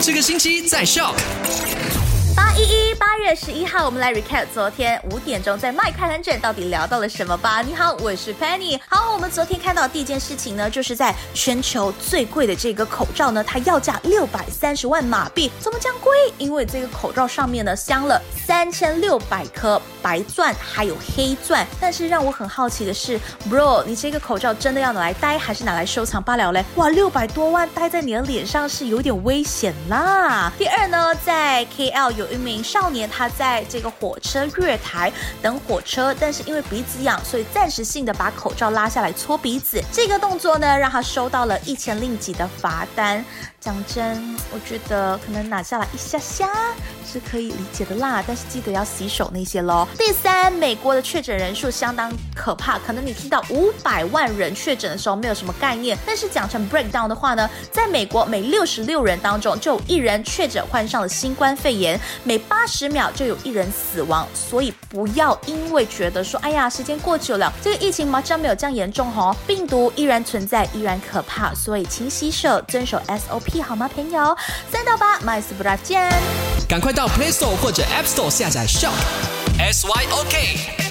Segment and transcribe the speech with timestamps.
[0.00, 1.12] 这个星期在校
[2.38, 7.62] 八一一八月十一号，我们来 recap 昨天五点钟在麦快很准到底聊到了什么吧。
[7.62, 8.78] 你好，我是 Penny。
[8.88, 16.16] 好，我们昨天看到第一件事情呢，就是在全球最贵的这个口罩呢，它要价六百三十万马币，怎么讲贵？
[16.38, 21.66] 因为这个口罩上面呢镶了三千六百颗白钻，还有黑钻。
[21.80, 23.18] 但是让我很好奇的是
[23.50, 26.64] ，Bro，你这个口罩真的要拿来戴，还是拿来收藏罢了嘞？
[26.76, 30.52] 哇，六百多万戴在你的脸上是有点危险啦。
[30.56, 39.82] 第二呢，在 KL 有一名少年，他在这个火车月台等火车，但是因为鼻子痒，所以暂时性的把口罩拉下来搓鼻子。
[39.92, 43.24] 这个动作呢，让他收到了一千令吉的罚单。
[43.60, 46.48] 讲真，我觉得可能拿下来一下下
[47.04, 49.86] 是可以理解的啦，但是记得要洗手那些喽。
[49.98, 73.62] 第三，美国的确诊人数相当可怕，可能你听到五百万人确诊的时候没有什么概念，但是讲成 breakdown 的话呢，在美国每六十六人当中就有一人确诊患上了新冠肺炎，每八十秒就有一人死亡，所以不要因为觉得说，哎呀，时间过久了，这个疫情马上没有这样严重哦，病毒依然存在，依然可怕，所以勤洗手，遵守 SOP。
[73.62, 74.36] 好吗，朋友？
[74.70, 76.10] 三到八，My Super 见！
[76.68, 80.87] 赶快到 Play Store 或者 App Store 下载 SHOP，S Y O K。